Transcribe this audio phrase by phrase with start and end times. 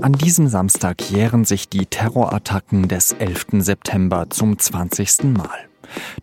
[0.00, 3.46] An diesem Samstag jähren sich die Terrorattacken des 11.
[3.58, 5.24] September zum 20.
[5.36, 5.68] Mal.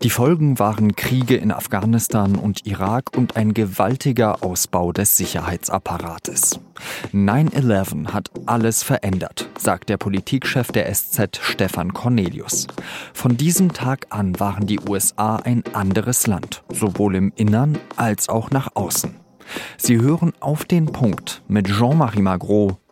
[0.01, 6.61] Die Folgen waren Kriege in Afghanistan und Irak und ein gewaltiger Ausbau des Sicherheitsapparates.
[7.11, 12.67] 9-11 hat alles verändert, sagt der Politikchef der SZ Stefan Cornelius.
[13.13, 18.51] Von diesem Tag an waren die USA ein anderes Land, sowohl im Innern als auch
[18.51, 19.15] nach außen.
[19.77, 22.79] Sie hören auf den Punkt mit Jean-Marie Magro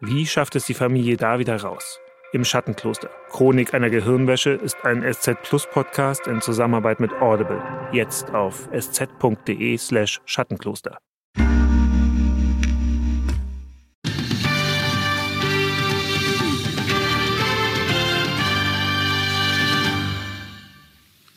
[0.00, 1.98] Wie schafft es die Familie da wieder raus?
[2.32, 3.10] Im Schattenkloster.
[3.30, 7.60] Chronik einer Gehirnwäsche ist ein SZ Plus Podcast in Zusammenarbeit mit Audible.
[7.90, 10.98] Jetzt auf sz.de slash Schattenkloster.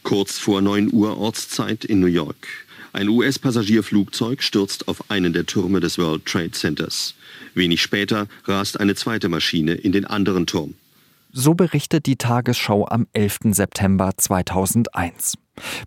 [0.04, 2.48] Kurz vor 9 Uhr Ortszeit in New York.
[2.94, 7.16] Ein US-Passagierflugzeug stürzt auf einen der Türme des World Trade Centers.
[7.54, 10.76] Wenig später rast eine zweite Maschine in den anderen Turm.
[11.32, 13.40] So berichtet die Tagesschau am 11.
[13.52, 15.38] September 2001.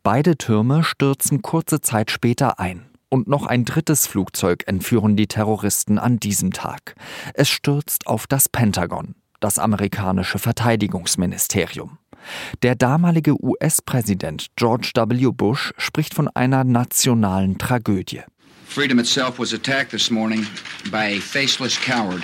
[0.03, 2.87] Beide Türme stürzen kurze Zeit später ein.
[3.11, 6.97] Und noch ein drittes Flugzeug entführen die Terroristen an diesem Tag.
[7.35, 11.99] Es stürzt auf das Pentagon, das amerikanische Verteidigungsministerium.
[12.63, 15.31] Der damalige US-Präsident George W.
[15.33, 18.23] Bush spricht von einer nationalen Tragödie.
[18.67, 20.47] Freedom itself was attacked this morning
[20.91, 22.23] by a faceless coward.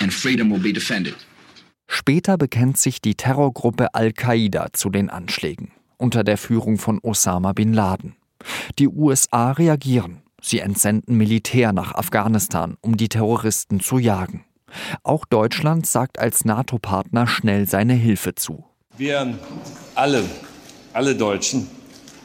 [0.00, 1.14] And freedom will be defended.
[1.88, 7.72] Später bekennt sich die Terrorgruppe Al-Qaida zu den Anschlägen unter der Führung von Osama bin
[7.72, 8.16] Laden.
[8.78, 10.22] Die USA reagieren.
[10.40, 14.44] Sie entsenden Militär nach Afghanistan, um die Terroristen zu jagen.
[15.02, 18.64] Auch Deutschland sagt als NATO-Partner schnell seine Hilfe zu.
[18.96, 19.34] Wir
[19.94, 20.24] alle,
[20.92, 21.68] alle Deutschen,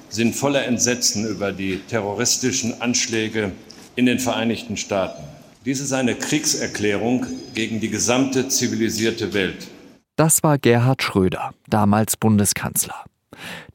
[0.10, 3.52] sind voller Entsetzen über die terroristischen Anschläge
[3.96, 5.24] in den Vereinigten Staaten.
[5.66, 9.68] Dies ist eine Kriegserklärung gegen die gesamte zivilisierte Welt.
[10.16, 13.06] Das war Gerhard Schröder, damals Bundeskanzler.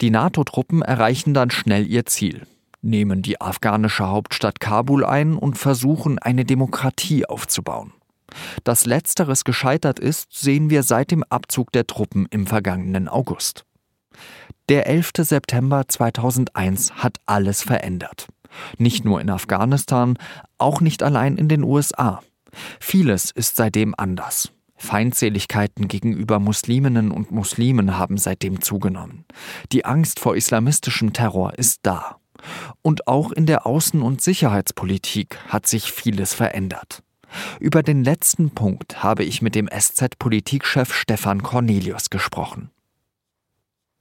[0.00, 2.47] Die NATO-Truppen erreichen dann schnell ihr Ziel,
[2.82, 7.92] nehmen die afghanische Hauptstadt Kabul ein und versuchen, eine Demokratie aufzubauen.
[8.64, 13.64] Dass letzteres gescheitert ist, sehen wir seit dem Abzug der Truppen im vergangenen August.
[14.69, 15.12] Der 11.
[15.19, 18.28] September 2001 hat alles verändert.
[18.78, 20.19] Nicht nur in Afghanistan,
[20.59, 22.22] auch nicht allein in den USA.
[22.81, 24.50] Vieles ist seitdem anders.
[24.76, 29.25] Feindseligkeiten gegenüber Musliminnen und Muslimen haben seitdem zugenommen.
[29.72, 32.16] Die Angst vor islamistischem Terror ist da.
[32.82, 37.03] Und auch in der Außen- und Sicherheitspolitik hat sich vieles verändert.
[37.60, 42.70] Über den letzten Punkt habe ich mit dem SZ-Politikchef Stefan Cornelius gesprochen.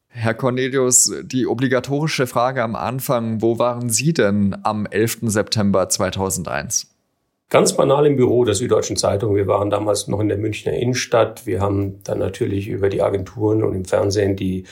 [0.08, 5.20] Herr Cornelius, die obligatorische Frage am Anfang, wo waren Sie denn am 11.
[5.24, 6.88] September 2001?
[7.50, 9.36] Ganz banal im Büro der Süddeutschen Zeitung.
[9.36, 11.46] Wir waren damals noch in der Münchner Innenstadt.
[11.46, 14.66] Wir haben dann natürlich über die Agenturen und im Fernsehen die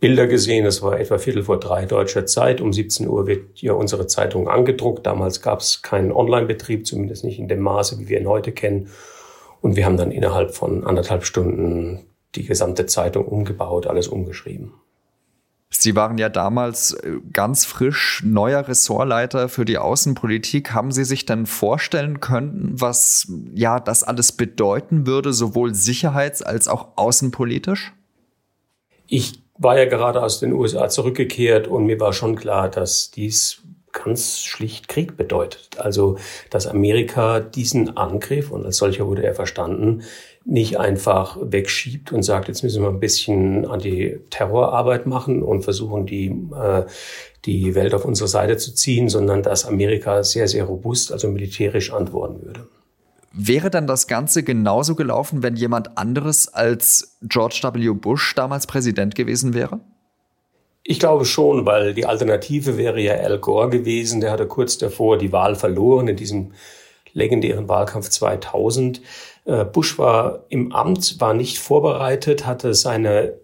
[0.00, 0.64] Bilder gesehen.
[0.64, 2.60] Es war etwa Viertel vor drei deutscher Zeit.
[2.60, 5.06] Um 17 Uhr wird ja unsere Zeitung angedruckt.
[5.06, 8.88] Damals gab es keinen Online-Betrieb, zumindest nicht in dem Maße, wie wir ihn heute kennen.
[9.60, 14.72] Und wir haben dann innerhalb von anderthalb Stunden die gesamte Zeitung umgebaut, alles umgeschrieben.
[15.72, 20.72] Sie waren ja damals äh, ganz frisch neuer Ressortleiter für die Außenpolitik.
[20.72, 26.66] Haben Sie sich dann vorstellen können, was ja das alles bedeuten würde, sowohl sicherheits- als
[26.66, 27.92] auch außenpolitisch?
[29.06, 33.62] Ich war ja gerade aus den USA zurückgekehrt und mir war schon klar, dass dies
[33.92, 35.68] ganz schlicht Krieg bedeutet.
[35.76, 36.16] Also,
[36.48, 40.02] dass Amerika diesen Angriff, und als solcher wurde er verstanden,
[40.46, 45.62] nicht einfach wegschiebt und sagt, jetzt müssen wir ein bisschen an die Terrorarbeit machen und
[45.62, 46.84] versuchen, die, äh,
[47.44, 51.92] die Welt auf unsere Seite zu ziehen, sondern dass Amerika sehr, sehr robust, also militärisch
[51.92, 52.66] antworten würde.
[53.32, 57.90] Wäre dann das Ganze genauso gelaufen, wenn jemand anderes als George W.
[57.90, 59.80] Bush damals Präsident gewesen wäre?
[60.82, 64.20] Ich glaube schon, weil die Alternative wäre ja Al Gore gewesen.
[64.20, 66.52] Der hatte kurz davor die Wahl verloren in diesem
[67.12, 69.00] legendären Wahlkampf 2000.
[69.44, 73.34] Äh, Bush war im Amt, war nicht vorbereitet, hatte seine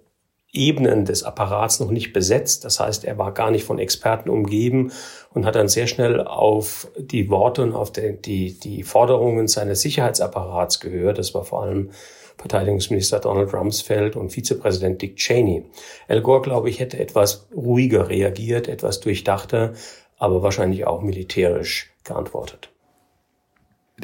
[0.56, 2.64] Ebenen des Apparats noch nicht besetzt.
[2.64, 4.92] Das heißt, er war gar nicht von Experten umgeben
[5.32, 9.82] und hat dann sehr schnell auf die Worte und auf die, die, die Forderungen seines
[9.82, 11.18] Sicherheitsapparats gehört.
[11.18, 11.90] Das war vor allem
[12.38, 15.64] Verteidigungsminister Donald Rumsfeld und Vizepräsident Dick Cheney.
[16.08, 19.72] Al Gore, glaube ich, hätte etwas ruhiger reagiert, etwas durchdachter,
[20.18, 22.70] aber wahrscheinlich auch militärisch geantwortet.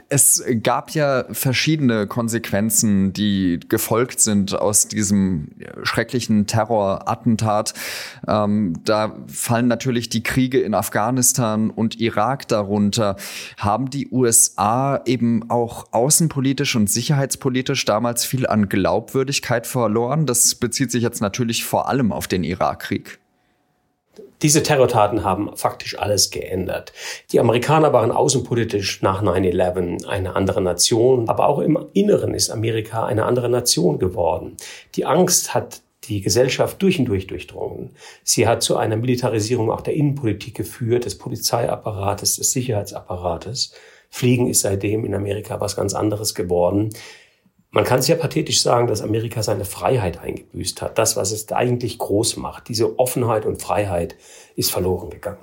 [0.09, 5.49] Es gab ja verschiedene Konsequenzen, die gefolgt sind aus diesem
[5.83, 7.75] schrecklichen Terrorattentat.
[8.27, 13.17] Ähm, da fallen natürlich die Kriege in Afghanistan und Irak darunter.
[13.59, 20.25] Haben die USA eben auch außenpolitisch und sicherheitspolitisch damals viel an Glaubwürdigkeit verloren?
[20.25, 23.22] Das bezieht sich jetzt natürlich vor allem auf den Irakkrieg.
[24.43, 26.93] Diese Terrortaten haben faktisch alles geändert.
[27.31, 33.07] Die Amerikaner waren außenpolitisch nach 9-11 eine andere Nation, aber auch im Inneren ist Amerika
[33.07, 34.57] eine andere Nation geworden.
[34.97, 37.91] Die Angst hat die Gesellschaft durch und durch durchdrungen.
[38.25, 43.73] Sie hat zu einer Militarisierung auch der Innenpolitik geführt, des Polizeiapparates, des Sicherheitsapparates.
[44.11, 46.91] Fliegen ist seitdem in Amerika was ganz anderes geworden.
[47.75, 50.99] Man kann sehr pathetisch sagen, dass Amerika seine Freiheit eingebüßt hat.
[50.99, 54.15] Das, was es eigentlich groß macht, diese Offenheit und Freiheit
[54.57, 55.39] ist verloren gegangen.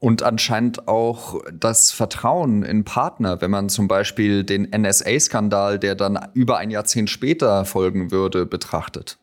[0.00, 6.18] Und anscheinend auch das Vertrauen in Partner, wenn man zum Beispiel den NSA-Skandal, der dann
[6.32, 9.18] über ein Jahrzehnt später folgen würde, betrachtet.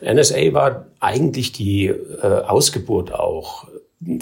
[0.00, 3.68] NSA war eigentlich die äh, Ausgeburt auch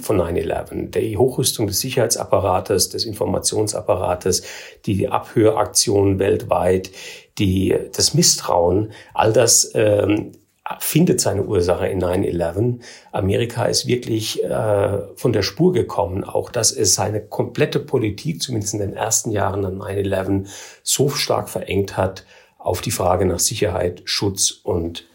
[0.03, 4.45] von 9-11, die Hochrüstung des Sicherheitsapparates, des Informationsapparates,
[4.87, 6.91] die Abhöraktionen weltweit,
[7.39, 10.33] die, das Misstrauen, all das ähm,
[10.79, 12.81] findet seine Ursache in 9-11.
[13.13, 18.75] Amerika ist wirklich äh, von der Spur gekommen, auch dass es seine komplette Politik, zumindest
[18.75, 20.49] in den ersten Jahren nach 9-11,
[20.83, 22.25] so stark verengt hat
[22.59, 25.07] auf die Frage nach Sicherheit, Schutz und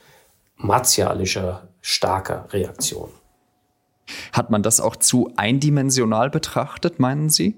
[0.57, 3.09] martialischer, starker Reaktion.
[4.33, 7.56] Hat man das auch zu eindimensional betrachtet, meinen Sie?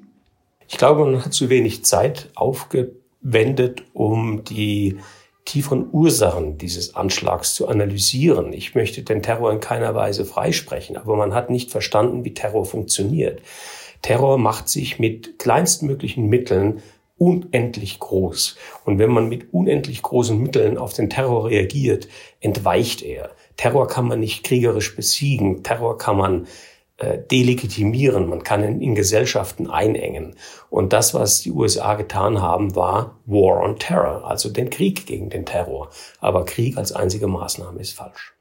[0.67, 4.97] Ich glaube, man hat zu wenig Zeit aufgewendet, um die
[5.45, 8.53] tieferen Ursachen dieses Anschlags zu analysieren.
[8.53, 12.65] Ich möchte den Terror in keiner Weise freisprechen, aber man hat nicht verstanden, wie Terror
[12.65, 13.41] funktioniert.
[14.01, 16.81] Terror macht sich mit kleinstmöglichen Mitteln
[17.21, 18.55] unendlich groß.
[18.83, 22.07] Und wenn man mit unendlich großen Mitteln auf den Terror reagiert,
[22.39, 23.29] entweicht er.
[23.57, 25.61] Terror kann man nicht kriegerisch besiegen.
[25.61, 26.47] Terror kann man
[26.97, 28.27] äh, delegitimieren.
[28.27, 30.35] Man kann ihn in Gesellschaften einengen.
[30.71, 35.29] Und das, was die USA getan haben, war War on Terror, also den Krieg gegen
[35.29, 35.91] den Terror.
[36.21, 38.33] Aber Krieg als einzige Maßnahme ist falsch.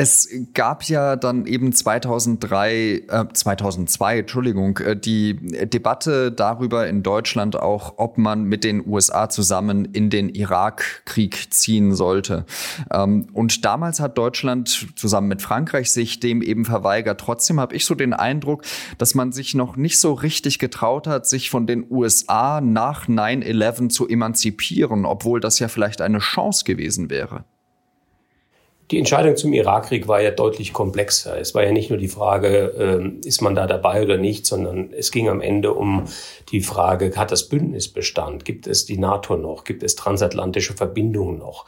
[0.00, 7.56] Es gab ja dann eben 2003, äh, 2002, Entschuldigung, äh, die Debatte darüber in Deutschland
[7.56, 12.46] auch, ob man mit den USA zusammen in den Irakkrieg ziehen sollte.
[12.92, 17.20] Ähm, und damals hat Deutschland zusammen mit Frankreich sich dem eben verweigert.
[17.20, 18.62] Trotzdem habe ich so den Eindruck,
[18.98, 23.88] dass man sich noch nicht so richtig getraut hat, sich von den USA nach 9-11
[23.88, 27.44] zu emanzipieren, obwohl das ja vielleicht eine Chance gewesen wäre.
[28.90, 31.38] Die Entscheidung zum Irakkrieg war ja deutlich komplexer.
[31.38, 32.72] Es war ja nicht nur die Frage,
[33.22, 36.06] äh, ist man da dabei oder nicht, sondern es ging am Ende um
[36.48, 38.46] die Frage, hat das Bündnis Bestand?
[38.46, 39.64] Gibt es die NATO noch?
[39.64, 41.66] Gibt es transatlantische Verbindungen noch?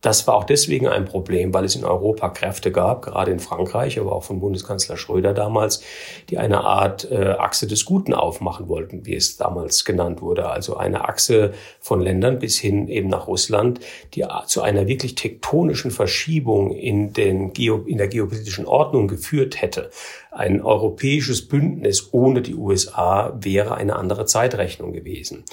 [0.00, 3.98] Das war auch deswegen ein Problem, weil es in Europa Kräfte gab, gerade in Frankreich,
[3.98, 5.82] aber auch von Bundeskanzler Schröder damals,
[6.30, 10.48] die eine Art äh, Achse des Guten aufmachen wollten, wie es damals genannt wurde.
[10.50, 13.80] Also eine Achse von Ländern bis hin eben nach Russland,
[14.14, 19.90] die zu einer wirklich tektonischen Verschiebung in, den Geo, in der geopolitischen Ordnung geführt hätte.
[20.30, 25.44] Ein europäisches Bündnis ohne die USA wäre eine andere Zeitrechnung gewesen.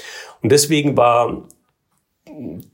[0.43, 1.45] Und deswegen war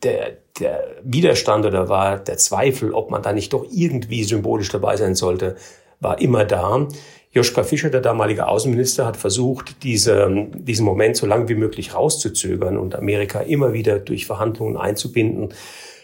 [0.03, 4.95] der, der Widerstand oder war der Zweifel, ob man da nicht doch irgendwie symbolisch dabei
[4.97, 5.55] sein sollte,
[5.99, 6.87] war immer da.
[7.33, 12.77] Joschka Fischer, der damalige Außenminister, hat versucht, diese, diesen Moment so lange wie möglich rauszuzögern
[12.77, 15.49] und Amerika immer wieder durch Verhandlungen einzubinden,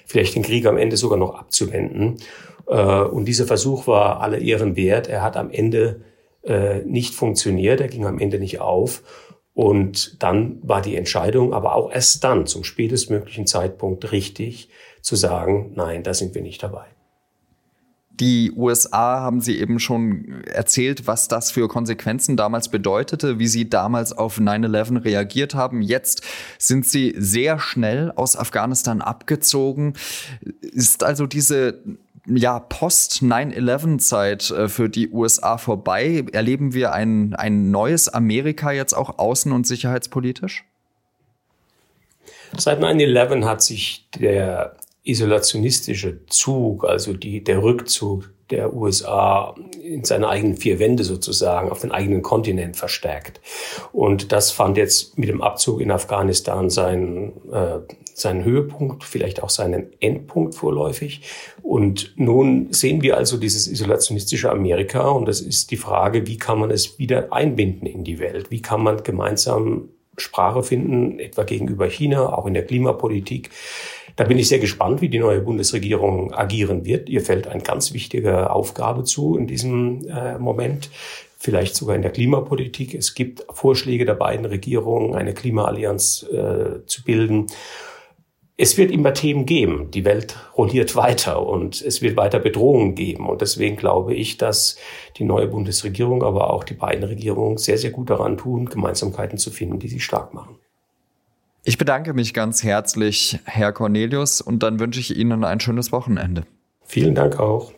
[0.05, 2.17] vielleicht den Krieg am Ende sogar noch abzuwenden.
[2.67, 5.09] Äh, und dieser Versuch war alle Ehren wert.
[5.09, 6.01] Er hat am Ende
[6.43, 9.03] äh, nicht funktioniert, er ging am Ende nicht auf.
[9.57, 14.69] Und dann war die Entscheidung aber auch erst dann zum spätestmöglichen Zeitpunkt richtig
[15.01, 16.85] zu sagen, nein, da sind wir nicht dabei.
[18.11, 23.67] Die USA haben Sie eben schon erzählt, was das für Konsequenzen damals bedeutete, wie Sie
[23.67, 25.81] damals auf 9-11 reagiert haben.
[25.81, 26.21] Jetzt
[26.59, 29.93] sind Sie sehr schnell aus Afghanistan abgezogen.
[30.61, 31.81] Ist also diese
[32.27, 36.25] ja, Post-9-11-Zeit äh, für die USA vorbei?
[36.31, 40.65] Erleben wir ein, ein neues Amerika jetzt auch außen- und sicherheitspolitisch?
[42.57, 50.29] Seit 9-11 hat sich der isolationistische Zug, also die, der Rückzug der USA in seine
[50.29, 53.41] eigenen vier Wände sozusagen, auf den eigenen Kontinent verstärkt.
[53.91, 57.79] Und das fand jetzt mit dem Abzug in Afghanistan seinen, äh,
[58.13, 61.21] seinen Höhepunkt, vielleicht auch seinen Endpunkt vorläufig.
[61.61, 66.59] Und nun sehen wir also dieses isolationistische Amerika und das ist die Frage, wie kann
[66.59, 68.49] man es wieder einbinden in die Welt?
[68.49, 73.49] Wie kann man gemeinsam Sprache finden, etwa gegenüber China, auch in der Klimapolitik?
[74.17, 77.07] Da bin ich sehr gespannt, wie die neue Bundesregierung agieren wird.
[77.07, 80.89] Ihr fällt eine ganz wichtige Aufgabe zu in diesem äh, Moment
[81.37, 82.95] vielleicht sogar in der Klimapolitik.
[82.95, 87.45] Es gibt Vorschläge der beiden Regierungen, eine Klimaallianz äh, zu bilden.
[88.57, 89.91] Es wird immer Themen geben.
[89.91, 93.29] Die Welt rolliert weiter und es wird weiter Bedrohungen geben.
[93.29, 94.77] Und deswegen glaube ich, dass
[95.17, 99.51] die neue Bundesregierung, aber auch die beiden Regierungen sehr, sehr gut daran tun, Gemeinsamkeiten zu
[99.51, 100.57] finden, die sie stark machen.
[101.67, 106.43] Ich bedanke mich ganz herzlich, Herr Cornelius, und dann wünsche ich Ihnen ein schönes Wochenende.
[106.85, 107.73] Vielen Dank auch.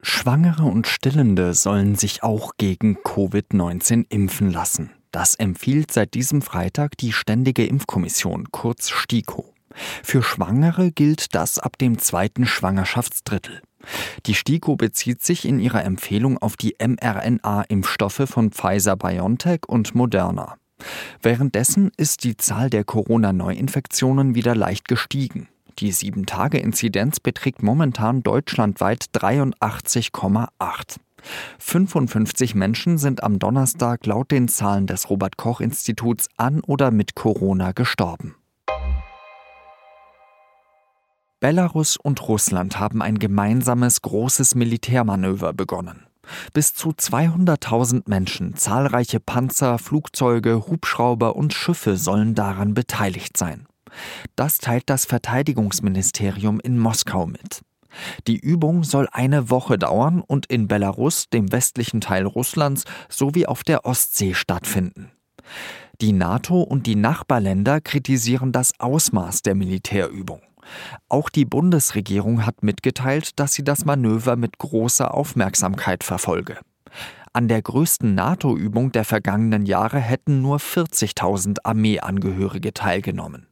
[0.00, 4.92] Schwangere und Stillende sollen sich auch gegen Covid-19 impfen lassen.
[5.10, 9.52] Das empfiehlt seit diesem Freitag die Ständige Impfkommission, kurz STIKO.
[10.04, 13.60] Für Schwangere gilt das ab dem zweiten Schwangerschaftsdrittel.
[14.26, 20.56] Die STIKO bezieht sich in ihrer Empfehlung auf die mRNA-Impfstoffe von Pfizer BioNTech und Moderna.
[21.20, 25.48] Währenddessen ist die Zahl der Corona-Neuinfektionen wieder leicht gestiegen.
[25.78, 30.96] Die 7-Tage-Inzidenz beträgt momentan deutschlandweit 83,8.
[31.58, 37.14] 55 Menschen sind am Donnerstag laut den Zahlen des Robert Koch Instituts an oder mit
[37.14, 38.34] Corona gestorben.
[41.42, 46.06] Belarus und Russland haben ein gemeinsames großes Militärmanöver begonnen.
[46.52, 53.66] Bis zu 200.000 Menschen, zahlreiche Panzer, Flugzeuge, Hubschrauber und Schiffe sollen daran beteiligt sein.
[54.36, 57.62] Das teilt das Verteidigungsministerium in Moskau mit.
[58.28, 63.64] Die Übung soll eine Woche dauern und in Belarus, dem westlichen Teil Russlands, sowie auf
[63.64, 65.10] der Ostsee stattfinden.
[66.00, 70.40] Die NATO und die Nachbarländer kritisieren das Ausmaß der Militärübung.
[71.08, 76.58] Auch die Bundesregierung hat mitgeteilt, dass sie das Manöver mit großer Aufmerksamkeit verfolge.
[77.32, 83.46] An der größten NATO-Übung der vergangenen Jahre hätten nur 40.000 Armeeangehörige teilgenommen.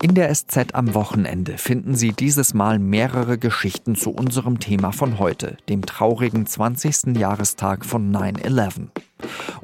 [0.00, 5.18] In der SZ am Wochenende finden Sie dieses Mal mehrere Geschichten zu unserem Thema von
[5.18, 7.16] heute, dem traurigen 20.
[7.16, 8.88] Jahrestag von 9-11.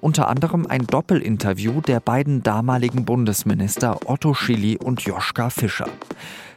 [0.04, 5.88] Unter anderem ein Doppelinterview der beiden damaligen Bundesminister Otto Schilly und Joschka Fischer.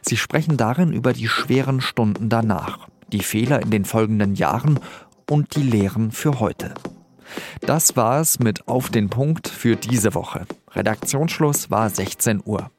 [0.02, 4.78] Sie sprechen darin über die schweren Stunden danach, die Fehler in den folgenden Jahren
[5.30, 6.74] und die Lehren für heute.
[7.62, 10.44] Das war es mit Auf den Punkt für diese Woche.
[10.72, 12.70] Redaktionsschluss war 16 Uhr.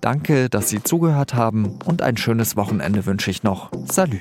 [0.00, 3.70] Danke, dass Sie zugehört haben und ein schönes Wochenende wünsche ich noch.
[3.84, 4.18] Salü.